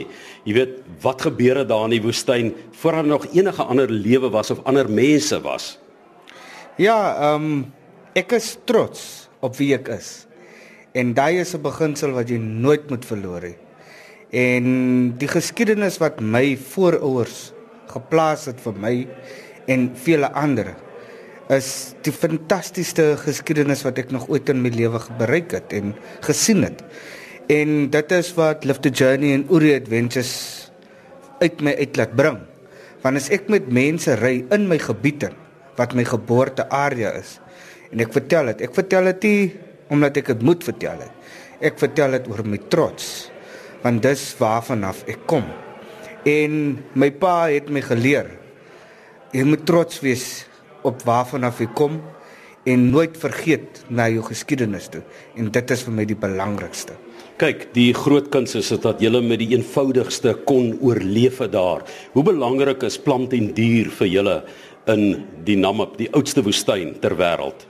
jy 0.45 0.53
weet, 0.53 0.75
wat 1.01 1.23
gebeur 1.25 1.63
het 1.63 1.71
daar 1.71 1.87
in 1.87 1.95
die 1.95 2.03
woestyn 2.03 2.51
voordat 2.83 3.09
nog 3.09 3.25
enige 3.33 3.65
ander 3.65 3.89
lewe 3.89 4.29
was 4.29 4.53
of 4.53 4.61
ander 4.69 4.89
mense 4.89 5.41
was? 5.41 5.77
Ja, 6.77 6.97
ehm 7.33 7.47
um, 7.47 7.63
ek 8.13 8.33
is 8.35 8.57
trots 8.67 9.29
op 9.39 9.55
wie 9.55 9.71
ek 9.73 9.87
is. 9.95 10.27
En 10.93 11.13
daai 11.15 11.39
is 11.39 11.55
'n 11.55 11.61
beginsel 11.63 12.11
wat 12.11 12.29
jy 12.29 12.37
nooit 12.37 12.89
moet 12.89 13.05
verloor 13.05 13.41
nie. 13.41 13.57
En 14.31 14.65
die 15.17 15.27
geskiedenis 15.27 15.97
wat 15.97 16.21
my 16.21 16.57
voorouers 16.57 17.53
geplaas 17.91 18.47
het 18.49 18.61
vir 18.63 18.79
my 18.79 18.95
en 19.71 19.91
vele 19.99 20.29
ander 20.37 20.71
is 21.51 21.93
die 22.05 22.13
fantastiese 22.15 23.17
geskiedenis 23.19 23.83
wat 23.83 23.99
ek 23.99 24.13
nog 24.15 24.29
ooit 24.31 24.49
in 24.51 24.61
my 24.63 24.71
lewe 24.71 25.01
bereik 25.19 25.51
het 25.57 25.73
en 25.75 25.91
gesien 26.23 26.63
het. 26.63 26.79
En 27.51 27.89
dit 27.91 28.13
is 28.15 28.29
wat 28.37 28.63
Live 28.63 28.79
the 28.85 28.91
Journey 28.93 29.33
en 29.35 29.43
Uri 29.51 29.73
Adventures 29.75 30.71
uit 31.41 31.59
my 31.65 31.73
uit 31.75 31.97
laat 31.99 32.15
bring. 32.15 32.39
Want 33.03 33.19
as 33.19 33.31
ek 33.33 33.49
met 33.51 33.67
mense 33.67 34.15
ry 34.21 34.37
in 34.53 34.69
my 34.69 34.77
gebiede 34.79 35.31
wat 35.79 35.95
my 35.97 36.05
geboortearea 36.07 37.15
is 37.19 37.39
en 37.91 37.99
ek 38.05 38.13
vertel 38.15 38.53
dit, 38.53 38.63
ek 38.69 38.77
vertel 38.77 39.09
dit 39.11 39.27
nie 39.27 39.41
omdat 39.91 40.21
ek 40.21 40.31
dit 40.31 40.45
moet 40.47 40.63
vertel 40.63 41.01
het. 41.03 41.17
Ek 41.59 41.75
vertel 41.81 42.15
dit 42.15 42.29
oor 42.31 42.45
my 42.47 42.61
trots 42.71 43.27
want 43.81 44.03
dis 44.05 44.23
waarvan 44.39 44.85
af 44.87 45.01
ek 45.09 45.25
kom. 45.27 45.47
En 46.27 46.77
my 46.93 47.09
pa 47.17 47.49
het 47.49 47.69
my 47.73 47.81
geleer 47.81 48.27
jy 49.31 49.45
moet 49.47 49.63
trots 49.65 50.01
wees 50.03 50.43
op 50.85 51.01
waarvan 51.07 51.47
af 51.47 51.61
jy 51.63 51.69
kom 51.77 52.01
en 52.67 52.83
nooit 52.91 53.15
vergeet 53.17 53.79
na 53.89 54.05
jou 54.11 54.21
geskiedenis 54.27 54.89
toe 54.93 55.01
en 55.39 55.49
dit 55.53 55.71
is 55.73 55.85
vir 55.87 55.95
my 55.97 56.05
die 56.05 56.17
belangrikste. 56.19 56.97
Kyk, 57.41 57.71
die 57.73 57.89
groot 57.97 58.29
kuns 58.29 58.53
is 58.59 58.69
dat 58.83 59.01
jy 59.01 59.09
met 59.23 59.39
die 59.41 59.55
eenvoudigste 59.55 60.35
kon 60.45 60.75
oorleef 60.81 61.39
daar. 61.49 61.81
Hoe 62.13 62.23
belangrik 62.23 62.83
is 62.83 62.99
plant 63.01 63.33
en 63.33 63.49
dier 63.57 63.89
vir 63.89 64.07
julle 64.07 64.37
in 64.91 65.25
die 65.45 65.57
Namib, 65.57 65.97
die 65.97 66.11
oudste 66.13 66.43
woestyn 66.45 66.99
ter 67.01 67.17
wêreld? 67.17 67.65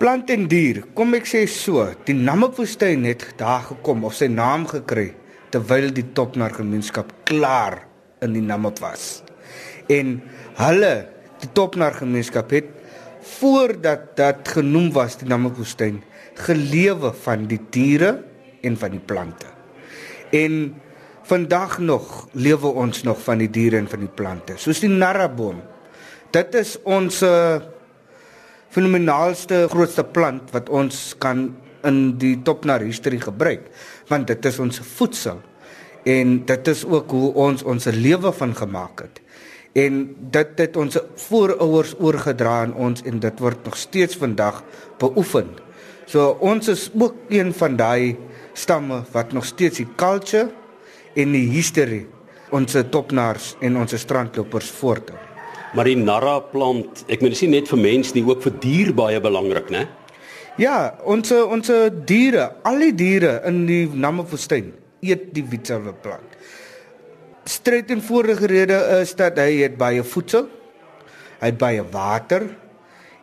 Plant 0.00 0.30
en 0.32 0.48
dier, 0.48 0.82
kom 0.96 1.14
ek 1.14 1.28
sê 1.28 1.44
so, 1.46 1.84
die 2.08 2.16
Namib 2.16 2.58
woestyn 2.58 3.04
het 3.06 3.28
daar 3.38 3.68
gekom 3.68 4.02
of 4.08 4.16
sy 4.18 4.26
naam 4.32 4.66
gekry 4.66 5.12
terwyl 5.52 5.90
die 5.94 6.08
Topnar 6.14 6.54
gemeenskap 6.56 7.12
klaar 7.30 7.84
in 8.24 8.34
die 8.36 8.44
Namib 8.44 8.80
was. 8.82 9.22
En 9.90 10.18
hulle, 10.58 10.92
die 11.40 11.50
Topnar 11.56 11.96
gemeenskap 11.96 12.52
het 12.54 12.68
voordat 13.38 14.12
dat 14.18 14.48
genoem 14.56 14.90
was 14.96 15.16
die 15.20 15.28
Namib 15.30 15.56
woestyn 15.60 16.02
gelewe 16.40 17.12
van 17.24 17.46
die 17.50 17.60
diere 17.72 18.16
en 18.66 18.76
van 18.80 18.94
die 18.96 19.02
plante. 19.02 19.48
En 20.36 20.74
vandag 21.30 21.78
nog 21.78 22.28
lewe 22.32 22.72
ons 22.80 23.04
nog 23.06 23.20
van 23.22 23.40
die 23.40 23.50
diere 23.50 23.78
en 23.78 23.88
van 23.90 24.02
die 24.02 24.12
plante. 24.12 24.56
Soos 24.58 24.82
die 24.82 24.90
narraboom. 24.90 25.60
Dit 26.34 26.54
is 26.58 26.76
ons 26.86 27.22
fenomenaalste 28.70 29.64
grootste 29.70 30.04
plant 30.06 30.50
wat 30.54 30.70
ons 30.70 31.10
kan 31.22 31.48
in 31.86 32.00
die 32.20 32.36
topnar 32.46 32.84
history 32.84 33.18
gebruik 33.22 33.70
want 34.10 34.28
dit 34.28 34.46
is 34.46 34.58
ons 34.62 34.80
voedsel 34.98 35.40
en 36.04 36.44
dit 36.46 36.68
is 36.68 36.84
ook 36.84 37.10
hoe 37.10 37.32
ons 37.34 37.62
ons 37.62 37.84
lewe 37.84 38.32
van 38.32 38.54
gemaak 38.56 39.00
het 39.00 39.20
en 39.78 40.00
dit 40.34 40.58
het 40.58 40.76
ons 40.76 40.98
voorouers 41.28 41.94
oorgedra 42.02 42.60
aan 42.64 42.74
ons 42.74 43.02
en 43.06 43.20
dit 43.22 43.42
word 43.42 43.64
nog 43.64 43.76
steeds 43.78 44.18
vandag 44.18 44.62
beoefen. 44.98 45.52
So 46.10 46.36
ons 46.42 46.68
is 46.68 46.88
ook 46.98 47.14
een 47.30 47.52
van 47.54 47.76
daai 47.76 48.16
stamme 48.52 49.04
wat 49.12 49.32
nog 49.32 49.46
steeds 49.46 49.78
die 49.78 49.88
culture 49.96 50.50
en 51.14 51.32
die 51.32 51.46
history 51.52 52.06
ons 52.50 52.74
topnaars 52.90 53.54
en 53.62 53.78
ons 53.78 53.94
strandlopers 53.94 54.70
voorthou. 54.80 55.18
Maar 55.74 55.86
die 55.86 56.00
narra 56.00 56.40
plant, 56.50 57.04
ek 57.06 57.22
meen 57.22 57.30
dis 57.30 57.44
nie 57.46 57.60
net 57.60 57.70
vir 57.70 57.78
mense 57.78 58.14
nie, 58.16 58.24
ook 58.26 58.42
vir 58.42 58.56
dier 58.58 58.90
baie 58.94 59.20
belangrik, 59.22 59.70
né? 59.70 59.84
Ja, 60.58 60.96
ons 61.06 61.30
ons 61.30 61.70
diere, 62.10 62.48
al 62.66 62.82
die 62.82 62.94
diere 62.98 63.36
in 63.46 63.62
die 63.68 63.84
Namibwoestyn 63.86 64.72
eet 65.00 65.30
die 65.34 65.44
witselwe 65.44 65.92
plant. 66.02 66.36
Stryd 67.48 67.90
en 67.90 68.02
vorige 68.04 68.46
rede 68.50 68.78
is 69.00 69.14
dat 69.18 69.38
hy 69.40 69.62
het 69.64 69.78
baie 69.80 70.02
voedsel, 70.06 70.48
hy 71.40 71.52
het 71.52 71.60
baie 71.60 71.84
water 71.92 72.44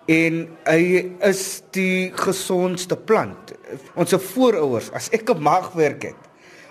en 0.08 0.40
hy 0.66 0.82
is 1.28 1.44
die 1.76 2.10
gesondste 2.16 2.98
plant. 2.98 3.54
Ons 4.00 4.16
voorouers, 4.32 4.90
as 4.96 5.12
ek 5.16 5.30
op 5.36 5.44
maagwerk 5.44 6.10
het 6.12 6.24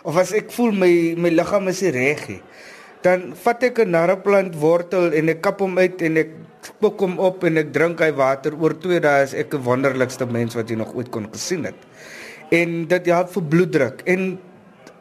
of 0.06 0.16
as 0.20 0.30
ek 0.38 0.52
voel 0.54 0.70
my 0.70 0.90
my 1.18 1.32
liggaam 1.34 1.66
is 1.66 1.82
reg 1.94 2.20
nie, 2.30 2.42
dan 3.02 3.32
vat 3.42 3.62
ek 3.62 3.78
'n 3.82 3.90
narreplant 3.90 4.54
wortel 4.54 5.12
en 5.12 5.28
ek 5.28 5.42
kap 5.42 5.60
hom 5.60 5.78
uit 5.78 6.02
en 6.02 6.16
ek 6.16 6.30
spook 6.62 7.00
hom 7.00 7.18
op 7.18 7.44
en 7.44 7.58
ek 7.58 7.72
drink 7.72 8.00
hy 8.00 8.10
water 8.10 8.54
oor 8.54 8.74
2 8.74 9.00
dae 9.00 9.22
is 9.22 9.34
ek 9.34 9.54
'n 9.54 9.62
wonderlikste 9.62 10.26
mens 10.26 10.54
wat 10.54 10.70
jy 10.70 10.76
nog 10.76 10.94
ooit 10.94 11.10
kon 11.10 11.28
gesien 11.32 11.64
het. 11.64 11.78
En 12.50 12.86
dit 12.86 13.06
help 13.06 13.30
vir 13.30 13.42
bloeddruk 13.42 14.02
en 14.06 14.38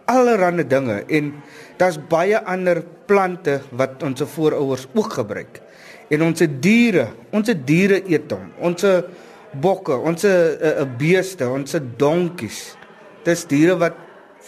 allerlei 0.05 0.63
dinge 0.67 1.03
en 1.07 1.33
daar's 1.77 1.97
baie 2.09 2.39
ander 2.45 2.83
plante 3.05 3.61
wat 3.71 4.03
ons 4.03 4.21
voorouers 4.35 4.87
ook 4.93 5.13
gebruik 5.19 5.61
en 6.13 6.25
ons 6.25 6.43
diere, 6.61 7.07
ons 7.33 7.51
diere 7.65 8.01
eet 8.09 8.31
hom. 8.33 8.49
Ons 8.65 8.85
bokke, 9.61 9.95
ons 9.95 10.25
uh, 10.27 10.83
beeste, 10.99 11.47
ons 11.49 11.77
donkies. 11.99 12.59
Dis 13.25 13.45
diere 13.49 13.77
wat 13.81 13.97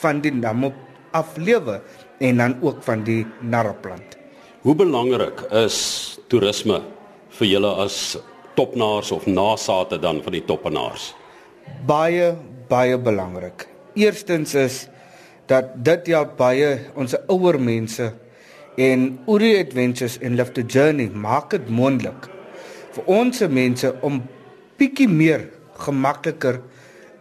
van 0.02 0.22
die 0.22 0.34
dam 0.42 0.68
op 0.70 0.78
aflewe 1.18 1.80
en 2.22 2.42
dan 2.44 2.58
ook 2.62 2.84
van 2.86 3.04
die 3.08 3.24
narreplant. 3.42 4.18
Hoe 4.62 4.76
belangrik 4.76 5.46
is 5.56 6.20
toerisme 6.30 6.82
vir 7.38 7.48
julle 7.48 7.72
as 7.82 8.18
topnaars 8.58 9.14
of 9.16 9.26
nasate 9.30 10.00
dan 10.02 10.22
van 10.26 10.36
die 10.36 10.44
toppenaars? 10.46 11.14
Baie 11.88 12.36
baie 12.68 12.98
belangrik. 13.00 13.64
Eerstens 13.96 14.54
is 14.60 14.78
dat 15.48 15.76
dit 15.76 16.08
help 16.14 16.38
baie 16.38 16.76
ons 16.96 17.16
ouer 17.28 17.60
mense 17.60 18.12
En 18.78 19.20
Uri 19.26 19.56
Adventures 19.58 20.20
en 20.22 20.36
Live 20.38 20.54
the 20.54 20.62
Journey 20.62 21.10
maak 21.10 21.50
dit 21.50 21.70
moontlik 21.74 22.28
vir 22.94 23.08
ons 23.10 23.40
mense 23.50 23.90
om 24.06 24.20
bietjie 24.78 25.08
meer 25.10 25.48
gemakliker 25.82 26.60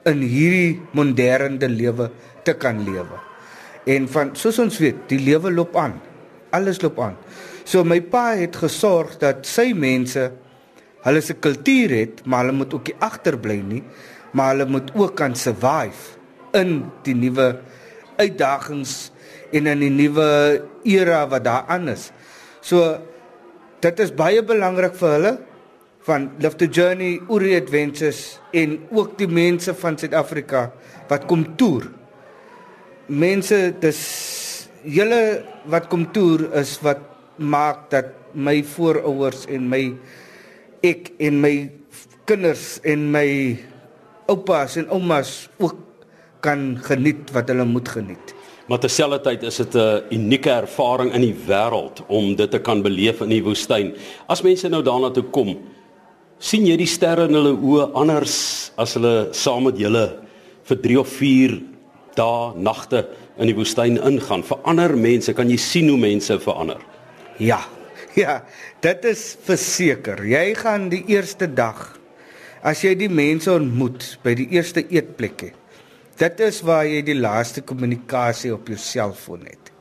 in 0.08 0.20
hierdie 0.20 0.74
moderne 0.96 1.70
lewe 1.72 2.10
te 2.44 2.52
kan 2.60 2.82
lewe. 2.84 3.16
En 3.88 4.04
van 4.12 4.34
soos 4.36 4.60
ons 4.60 4.76
weet, 4.82 5.06
die 5.08 5.20
lewe 5.20 5.48
loop 5.52 5.76
aan. 5.80 5.96
Alles 6.52 6.82
loop 6.84 7.00
aan. 7.00 7.16
So 7.64 7.84
my 7.88 8.02
pa 8.04 8.34
het 8.36 8.60
gesorg 8.60 9.16
dat 9.22 9.48
sy 9.48 9.70
mense 9.72 10.28
hulle 11.06 11.22
se 11.24 11.38
kultuur 11.40 11.96
het, 11.96 12.20
maar 12.28 12.44
hulle 12.44 12.58
moet 12.60 12.76
ook 12.76 12.92
nie 12.92 12.98
agterbly 13.00 13.58
nie, 13.64 13.82
maar 14.36 14.52
hulle 14.52 14.68
moet 14.76 14.92
ook 14.92 15.16
kan 15.16 15.32
survive 15.32 16.18
in 16.52 16.82
die 17.08 17.16
nuwe 17.16 17.54
uitdagings 18.20 19.10
en 19.54 19.68
in 19.70 19.82
die 19.84 19.92
nuwe 19.92 20.28
era 20.84 21.24
wat 21.30 21.44
daaraan 21.46 21.90
is. 21.92 22.10
So 22.60 22.96
dit 23.84 24.00
is 24.02 24.14
baie 24.16 24.42
belangrik 24.42 24.96
vir 24.98 25.14
hulle 25.16 25.34
van 26.06 26.28
Live 26.38 26.58
the 26.58 26.68
Journey, 26.70 27.18
Uri 27.30 27.56
Adventures 27.58 28.38
en 28.54 28.78
ook 28.94 29.16
die 29.18 29.28
mense 29.30 29.74
van 29.74 29.98
Suid-Afrika 29.98 30.68
wat 31.10 31.26
kom 31.30 31.42
toer. 31.58 31.88
Mense 33.06 33.58
dis 33.82 34.00
julle 34.86 35.20
wat 35.70 35.88
kom 35.90 36.06
toer 36.14 36.46
is 36.62 36.76
wat 36.86 37.02
maak 37.36 37.88
dat 37.90 38.14
my 38.36 38.60
voorouers 38.64 39.46
en 39.50 39.66
my 39.70 39.82
ek 40.86 41.10
en 41.22 41.40
my 41.42 41.54
kinders 42.28 42.76
en 42.86 43.08
my 43.14 43.28
oupas 44.30 44.76
en 44.78 44.88
oumas 44.94 45.46
ook 45.62 45.85
kan 46.46 46.76
geniet 46.86 47.32
wat 47.34 47.50
hulle 47.52 47.66
moet 47.68 47.88
geniet. 47.90 48.34
Maar 48.66 48.80
terselfdertyd 48.82 49.44
is 49.46 49.56
dit 49.62 49.74
'n 49.74 50.02
unieke 50.10 50.50
ervaring 50.50 51.12
in 51.14 51.20
die 51.20 51.36
wêreld 51.46 52.02
om 52.08 52.34
dit 52.34 52.50
te 52.50 52.58
kan 52.58 52.82
beleef 52.82 53.20
in 53.20 53.28
die 53.28 53.42
woestyn. 53.42 53.94
As 54.28 54.42
mense 54.42 54.68
nou 54.68 54.82
daarna 54.82 55.10
toe 55.10 55.22
kom, 55.30 55.58
sien 56.38 56.66
jy 56.66 56.76
die 56.76 56.86
sterre 56.86 57.28
in 57.28 57.34
hulle 57.34 57.54
oë 57.54 57.92
anders 57.94 58.72
as 58.76 58.94
hulle 58.94 59.28
saam 59.32 59.64
met 59.64 59.78
julle 59.78 60.18
vir 60.64 60.76
3 60.76 60.98
of 60.98 61.08
4 61.08 61.62
dae, 62.16 62.52
nagte 62.56 63.06
in 63.38 63.46
die 63.46 63.54
woestyn 63.54 63.98
ingaan. 64.02 64.42
Vir 64.42 64.58
ander 64.64 64.96
mense 64.96 65.32
kan 65.32 65.48
jy 65.48 65.56
sien 65.56 65.88
hoe 65.88 65.98
mense 65.98 66.38
verander. 66.38 66.80
Ja. 67.38 67.60
Ja, 68.16 68.46
dit 68.80 69.04
is 69.04 69.36
verseker. 69.44 70.24
Jy 70.24 70.54
gaan 70.54 70.88
die 70.88 71.02
eerste 71.06 71.46
dag 71.52 71.98
as 72.64 72.80
jy 72.80 72.94
die 72.96 73.10
mense 73.12 73.52
ontmoet 73.52 74.16
by 74.24 74.32
die 74.38 74.48
eerste 74.56 74.80
eetplekke 74.88 75.52
Dit 76.16 76.40
is 76.40 76.62
waar 76.64 76.86
jy 76.88 77.02
die 77.04 77.18
laaste 77.18 77.60
kommunikasie 77.60 78.54
op 78.54 78.70
jou 78.72 78.78
selfoon 78.80 79.42
het. 79.44 79.72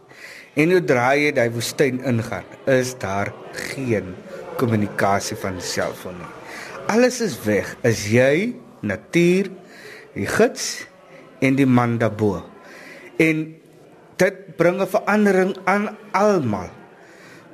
En 0.59 0.71
hoe 0.71 0.81
draai 0.83 1.27
jy 1.27 1.29
daai 1.35 1.49
woestyn 1.55 2.01
ingaan, 2.03 2.47
is 2.67 2.91
daar 2.99 3.31
geen 3.75 4.11
kommunikasie 4.59 5.37
van 5.39 5.61
die 5.61 5.67
selfoon 5.67 6.17
nie. 6.19 6.31
Alles 6.91 7.21
is 7.23 7.37
weg. 7.47 7.71
Is 7.87 8.03
jy 8.11 8.51
natuur, 8.83 9.47
die 10.15 10.27
gids 10.27 10.85
en 11.39 11.55
die 11.55 11.67
man 11.67 11.95
daarbo. 12.03 12.43
En 13.15 13.47
dit 14.19 14.35
bring 14.59 14.81
'n 14.81 14.91
verandering 14.91 15.55
aan 15.63 15.95
almal. 16.11 16.69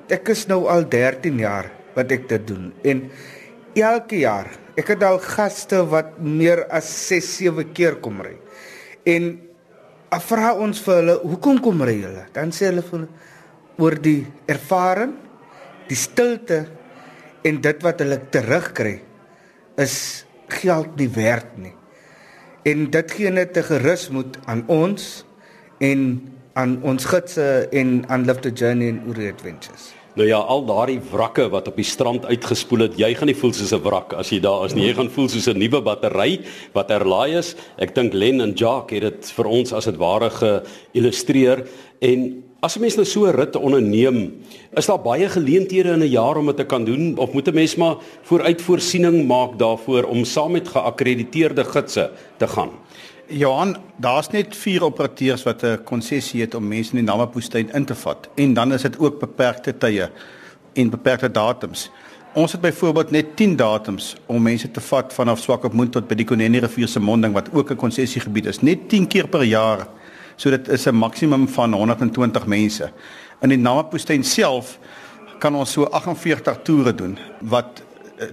Ek 0.10 0.30
is 0.30 0.48
nou 0.48 0.66
al 0.66 0.90
13 0.90 1.38
jaar 1.38 1.72
wat 1.94 2.12
ek 2.12 2.28
dit 2.30 2.48
doen 2.48 2.74
en 2.84 3.10
elke 3.76 4.20
jaar, 4.20 4.48
ek 4.76 4.88
het 4.88 5.04
al 5.04 5.20
gaste 5.20 5.86
wat 5.86 6.20
meer 6.20 6.66
as 6.70 7.08
6, 7.08 7.38
7 7.38 7.74
keer 7.74 7.96
kom 7.96 8.22
ry. 8.22 8.36
En 9.04 9.32
vra 10.28 10.54
ons 10.54 10.82
vir 10.86 10.96
hulle, 11.00 11.18
hoekom 11.24 11.62
kom 11.64 11.84
ry 11.88 11.98
julle? 12.02 12.26
Dan 12.36 12.52
sê 12.52 12.70
hulle 12.70 12.84
vir 12.86 13.08
oor 13.82 13.98
die 14.04 14.26
ervaring, 14.52 15.16
die 15.88 15.98
stilte 15.98 16.66
en 17.48 17.62
dit 17.64 17.86
wat 17.86 18.04
hulle 18.04 18.20
terugkry 18.32 19.00
is 19.82 20.26
geld 20.52 20.98
nie 21.00 21.10
werd 21.16 21.56
nie. 21.58 21.74
En 22.68 22.90
dit 22.94 23.12
gee 23.12 23.32
net 23.32 23.58
'n 23.58 23.64
gerusmoed 23.64 24.38
aan 24.46 24.64
ons 24.68 25.26
en 25.80 26.02
aan 26.54 26.82
ons 26.84 27.06
gidse 27.06 27.68
en 27.72 28.04
aan 28.08 28.26
Live 28.26 28.40
the 28.40 28.52
Journey 28.52 28.90
en 28.90 29.02
Uri 29.08 29.32
Adventures. 29.32 30.01
Nou 30.20 30.28
ja, 30.28 30.42
al 30.44 30.66
daardie 30.68 31.00
wrakke 31.12 31.46
wat 31.54 31.70
op 31.72 31.78
die 31.80 31.88
strand 31.88 32.26
uitgespoel 32.28 32.84
het, 32.90 32.98
jy 33.00 33.14
gaan 33.16 33.30
nie 33.32 33.38
voel 33.38 33.54
soos 33.56 33.72
'n 33.72 33.80
wrak 33.80 34.14
as 34.14 34.30
jy 34.30 34.42
daar 34.44 34.66
is 34.66 34.74
nie. 34.76 34.88
Jy 34.88 34.94
gaan 34.94 35.10
voel 35.10 35.30
soos 35.30 35.48
'n 35.48 35.58
nuwe 35.58 35.82
battery 35.82 36.42
wat 36.74 36.90
herlaai 36.90 37.38
is. 37.38 37.56
Ek 37.78 37.96
dink 37.96 38.14
Len 38.14 38.42
en 38.42 38.54
Jacques 38.54 39.00
het 39.00 39.02
dit 39.02 39.32
vir 39.32 39.46
ons 39.46 39.74
as 39.74 39.86
dit 39.86 39.96
ware 39.96 40.30
geillustreer 40.30 41.66
en 42.02 42.44
as 42.62 42.76
'n 42.76 42.82
mens 42.82 42.96
nou 42.96 43.06
so 43.06 43.26
'n 43.26 43.36
rit 43.36 43.56
onderneem, 43.56 44.44
is 44.76 44.86
daar 44.86 45.00
baie 45.00 45.30
geleenthede 45.30 45.94
in 45.94 46.04
'n 46.04 46.12
jaar 46.12 46.38
om 46.38 46.46
dit 46.48 46.58
te 46.58 46.66
kan 46.66 46.84
doen 46.84 47.18
of 47.18 47.32
moet 47.34 47.48
'n 47.48 47.54
mens 47.54 47.76
maar 47.76 47.96
vooruitvoorsiening 48.24 49.28
maak 49.28 49.58
daarvoor 49.58 50.04
om 50.04 50.26
saam 50.26 50.52
met 50.52 50.68
geakkrediteerde 50.68 51.64
gidse 51.64 52.12
te 52.38 52.48
gaan? 52.48 52.72
Johan, 53.32 53.78
daar's 53.96 54.30
net 54.30 54.56
4 54.56 54.84
operateurs 54.84 55.44
wat 55.44 55.64
'n 55.64 55.84
konsessie 55.84 56.42
het 56.42 56.56
om 56.56 56.68
mense 56.68 56.92
in 56.92 57.06
die 57.06 57.14
Namibwoestyn 57.14 57.70
in 57.74 57.86
te 57.86 57.96
vat 57.96 58.30
en 58.36 58.54
dan 58.54 58.74
is 58.74 58.82
dit 58.82 59.00
ook 59.00 59.20
beperkte 59.20 59.78
tye 59.78 60.10
en 60.74 60.90
beperkte 60.90 61.32
datums. 61.32 61.92
Ons 62.34 62.52
het 62.52 62.62
byvoorbeeld 62.62 63.12
net 63.12 63.36
10 63.36 63.56
datums 63.56 64.16
om 64.26 64.42
mense 64.42 64.72
te 64.72 64.82
vat 64.82 65.14
vanaf 65.14 65.40
Swakopmund 65.40 65.92
tot 65.92 66.08
by 66.08 66.16
die 66.16 66.26
Koneni 66.26 66.60
rivier 66.60 66.88
se 66.88 67.00
monding 67.00 67.34
wat 67.34 67.50
ook 67.54 67.72
'n 67.72 67.76
konsessiegebied 67.76 68.46
is, 68.46 68.62
net 68.62 68.90
10 68.90 69.08
keer 69.08 69.28
per 69.28 69.44
jaar. 69.44 69.88
So 70.36 70.50
dit 70.50 70.68
is 70.68 70.88
'n 70.88 70.96
maksimum 70.96 71.48
van 71.48 71.74
120 71.74 72.46
mense. 72.46 72.92
In 73.42 73.50
die 73.50 73.58
Namibwoestyn 73.58 74.24
self 74.24 74.80
kan 75.40 75.56
ons 75.56 75.72
so 75.72 75.84
48 75.84 76.60
toere 76.64 76.96
doen 76.96 77.18
wat 77.40 77.84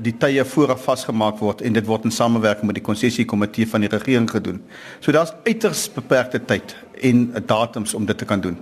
die 0.04 0.12
tye 0.20 0.44
vooraf 0.44 0.82
vasgemaak 0.84 1.38
word 1.40 1.62
en 1.64 1.76
dit 1.76 1.86
word 1.88 2.04
in 2.08 2.12
samewerking 2.12 2.68
met 2.68 2.76
die 2.76 2.84
konsessiekomitee 2.84 3.68
van 3.70 3.84
die 3.84 3.92
regering 3.92 4.28
gedoen. 4.30 4.60
So 5.00 5.12
daar's 5.12 5.32
uiters 5.46 5.86
beperkte 5.94 6.40
tyd 6.44 6.76
en 7.08 7.28
datums 7.46 7.94
om 7.94 8.06
dit 8.06 8.18
te 8.18 8.28
kan 8.28 8.42
doen. 8.42 8.58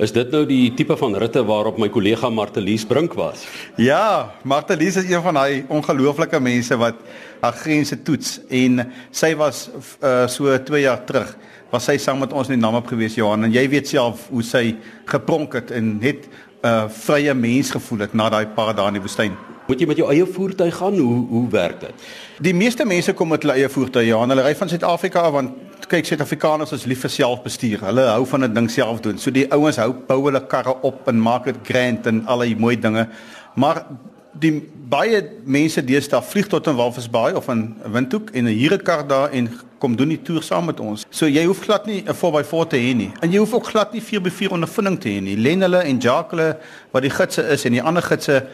Is 0.00 0.12
dit 0.12 0.30
nou 0.32 0.44
die 0.48 0.72
tipe 0.76 0.96
van 0.96 1.16
ritte 1.20 1.42
waarop 1.46 1.78
my 1.80 1.88
kollega 1.92 2.30
Martelies 2.32 2.86
Brink 2.88 3.16
was? 3.16 3.44
Ja, 3.80 4.32
Martelies 4.44 4.96
is 4.96 5.10
een 5.10 5.22
van 5.22 5.36
daai 5.36 5.64
ongelooflike 5.68 6.40
mense 6.40 6.76
wat 6.80 7.00
haar 7.40 7.56
grense 7.56 7.98
toets 8.02 8.38
en 8.48 8.86
sy 9.10 9.34
was 9.36 9.66
uh, 10.00 10.24
so 10.32 10.56
2 10.56 10.80
jaar 10.84 11.04
terug 11.08 11.34
was 11.72 11.86
sy 11.88 11.96
saam 12.00 12.20
met 12.22 12.32
ons 12.32 12.48
in 12.48 12.56
die 12.56 12.62
Namib 12.62 12.86
gewees 12.88 13.16
Johan 13.18 13.48
en 13.48 13.54
jy 13.54 13.64
weet 13.70 13.90
self 13.90 14.28
hoe 14.30 14.44
sy 14.46 14.76
gepronk 15.10 15.56
het 15.58 15.72
en 15.74 15.96
het 16.00 16.24
'n 16.26 16.30
uh, 16.62 16.88
vrye 16.88 17.34
mens 17.34 17.70
gevoel 17.70 17.98
het 17.98 18.14
na 18.14 18.28
daai 18.28 18.46
paar 18.46 18.74
dae 18.74 18.88
in 18.88 18.98
die 18.98 19.04
woestyn. 19.04 19.36
Moet 19.66 19.80
jy 19.82 19.86
met 19.86 19.98
jou 19.98 20.08
eie 20.12 20.26
voertuig 20.26 20.76
gaan? 20.78 20.98
Hoe 20.98 21.26
hoe 21.28 21.48
werk 21.50 21.80
dit? 21.80 22.08
Die 22.40 22.54
meeste 22.54 22.84
mense 22.86 23.12
kom 23.12 23.28
met 23.28 23.42
hulle 23.42 23.56
eie 23.58 23.68
voertuie. 23.68 24.06
Ja, 24.06 24.20
hulle 24.22 24.42
ry 24.42 24.54
van 24.54 24.68
Suid-Afrika 24.70 25.24
af 25.26 25.32
want 25.32 25.86
kyk 25.90 26.06
Suid-Afrikaners 26.06 26.72
is 26.72 26.86
lief 26.86 27.04
vir 27.04 27.10
selfbestuur. 27.10 27.82
Hulle 27.86 28.06
hou 28.10 28.24
van 28.26 28.44
'n 28.44 28.54
ding 28.54 28.70
self 28.70 29.00
doen. 29.00 29.18
So 29.18 29.30
die 29.30 29.46
ouens 29.52 29.76
hou 29.76 29.92
bou 29.92 30.24
hulle 30.24 30.46
karre 30.46 30.76
op 30.82 31.08
en 31.08 31.20
maak 31.20 31.44
dit 31.44 31.56
grand 31.62 32.06
en 32.06 32.26
al 32.26 32.38
die 32.38 32.56
mooi 32.56 32.76
dinge. 32.78 33.08
Maar 33.54 33.86
die 34.32 34.62
baie 34.88 35.22
mense 35.44 35.84
deesdae 35.84 36.22
vlieg 36.22 36.46
tot 36.46 36.66
in 36.66 36.76
Walvisbaai 36.76 37.34
of 37.34 37.48
in 37.48 37.74
Windhoek 37.92 38.30
en 38.30 38.46
huur 38.46 38.74
'n 38.74 38.82
kar 38.82 39.06
daar 39.06 39.30
en 39.30 39.48
kom 39.78 39.96
doen 39.96 40.08
die 40.08 40.22
toer 40.22 40.42
saam 40.42 40.66
met 40.70 40.80
ons. 40.80 41.04
So 41.10 41.28
jy 41.28 41.44
hoef 41.44 41.64
glad 41.64 41.86
nie 41.86 42.02
'n 42.02 42.14
4x4 42.14 42.68
te 42.68 42.76
hê 42.76 42.94
nie. 42.94 43.12
En 43.20 43.30
jy 43.30 43.38
hoef 43.38 43.54
ook 43.54 43.66
glad 43.66 43.92
nie 43.92 44.02
4x4 44.02 44.50
ondervinding 44.50 45.00
te 45.00 45.08
hê 45.08 45.20
nie. 45.20 45.36
Len 45.36 45.60
hulle 45.60 45.82
en 45.82 45.98
Jacques 45.98 46.56
wat 46.92 47.02
die 47.02 47.10
gidse 47.10 47.42
is 47.42 47.64
en 47.64 47.72
die 47.72 47.82
ander 47.82 48.02
gidse 48.02 48.46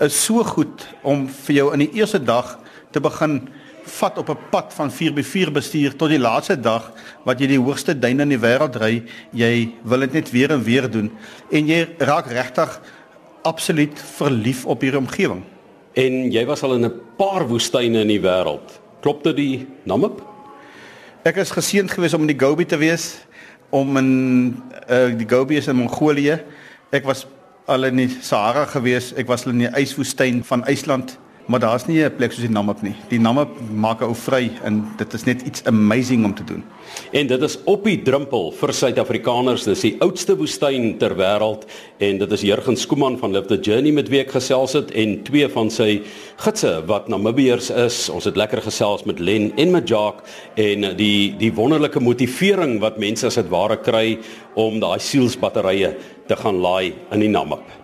is 0.00 0.24
so 0.24 0.42
goed 0.44 0.86
om 1.02 1.28
vir 1.28 1.54
jou 1.56 1.72
in 1.72 1.78
die 1.78 1.92
eerste 1.92 2.18
dag 2.18 2.58
te 2.90 3.00
begin 3.00 3.48
vat 3.84 4.18
op 4.18 4.28
'n 4.30 4.38
pad 4.50 4.72
van 4.74 4.90
4x4 4.90 5.50
bestuur 5.52 5.96
tot 5.96 6.08
die 6.08 6.18
laaste 6.18 6.60
dag 6.60 6.92
wat 7.24 7.40
jy 7.40 7.46
die 7.46 7.58
hoogste 7.58 7.98
duin 7.98 8.20
in 8.20 8.28
die 8.28 8.38
wêreld 8.38 8.76
ry, 8.76 9.02
jy 9.32 9.72
wil 9.82 10.00
dit 10.00 10.12
net 10.12 10.30
weer 10.30 10.50
en 10.50 10.62
weer 10.62 10.90
doen 10.90 11.10
en 11.50 11.66
jy 11.66 11.88
raak 11.98 12.26
regtig 12.26 12.80
absoluut 13.42 13.98
verlief 14.16 14.66
op 14.66 14.80
hierdie 14.80 15.00
omgewing. 15.00 15.42
En 15.94 16.30
jy 16.32 16.46
was 16.46 16.62
al 16.62 16.74
in 16.74 16.84
'n 16.84 17.00
paar 17.16 17.48
woestyne 17.48 18.00
in 18.00 18.08
die 18.08 18.20
wêreld. 18.20 18.80
Klop 19.00 19.24
dit 19.24 19.36
die 19.36 19.66
Namib? 19.84 20.29
Ek 21.20 21.36
is 21.36 21.50
geseënd 21.52 21.92
geweest 21.92 22.16
om 22.16 22.22
in 22.24 22.30
die 22.32 22.38
Gobi 22.40 22.64
te 22.64 22.78
wees, 22.80 23.18
om 23.76 23.98
in 24.00 24.12
uh, 24.88 25.10
die 25.12 25.26
Gobi 25.28 25.58
is 25.60 25.66
in 25.68 25.76
Mongolië. 25.76 26.38
Ek 26.96 27.04
was 27.04 27.26
al 27.68 27.84
in 27.90 28.00
die 28.00 28.08
Sahara 28.24 28.62
gewees. 28.64 29.10
Ek 29.20 29.28
was 29.28 29.44
in 29.44 29.60
die 29.60 29.68
yswoestyn 29.68 30.40
van 30.48 30.64
IJsland, 30.64 31.18
maar 31.46 31.60
daar's 31.60 31.86
nie 31.86 32.02
'n 32.04 32.16
plek 32.16 32.32
soos 32.32 32.46
die 32.46 32.52
Namib 32.52 32.82
nie. 32.82 32.94
Die 33.08 33.18
Namib 33.18 33.48
maak 33.74 34.02
ou 34.02 34.14
vry 34.14 34.50
en 34.64 34.84
dit 34.96 35.14
is 35.14 35.24
net 35.24 35.42
iets 35.42 35.64
amazing 35.64 36.24
om 36.24 36.34
te 36.34 36.44
doen. 36.44 36.62
En 37.12 37.26
dit 37.26 37.42
is 37.42 37.58
op 37.64 37.84
die 37.84 38.02
drempel 38.02 38.52
vir 38.52 38.72
Suid-Afrikaners. 38.72 39.64
Dis 39.64 39.80
die 39.80 39.96
oudste 40.00 40.36
woestyn 40.36 40.98
ter 40.98 41.14
wêreld 41.16 41.66
en 41.98 42.18
dit 42.18 42.32
is 42.32 42.40
Jurgen 42.40 42.76
Skooman 42.76 43.18
van 43.18 43.32
Live 43.32 43.46
the 43.46 43.58
Journey 43.60 43.92
met 43.92 44.08
wie 44.08 44.20
ek 44.20 44.30
gesels 44.30 44.72
het 44.72 44.90
en 44.90 45.22
twee 45.22 45.48
van 45.48 45.70
sy 45.70 46.02
gidse 46.36 46.82
wat 46.86 47.08
Namibiërs 47.08 47.70
is. 47.70 48.08
Ons 48.08 48.24
het 48.24 48.36
lekker 48.36 48.62
gesels 48.62 49.04
met 49.04 49.18
Len 49.18 49.52
en 49.56 49.70
met 49.70 49.88
Jacques 49.88 50.22
en 50.54 50.96
die 50.96 51.34
die 51.38 51.52
wonderlike 51.52 52.00
motivering 52.00 52.80
wat 52.80 52.98
mense 52.98 53.26
as 53.26 53.34
dit 53.34 53.48
ware 53.48 53.76
kry 53.76 54.18
om 54.54 54.80
daai 54.80 54.98
sielsbatterye 54.98 55.94
te 56.28 56.36
gaan 56.36 56.60
laai 56.60 56.92
in 57.10 57.20
die 57.20 57.28
Namib. 57.28 57.79